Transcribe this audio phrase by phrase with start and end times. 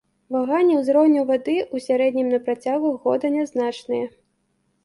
[0.35, 4.13] Ваганні ўзроўню вады ў сярэднім на працягу года нязначныя.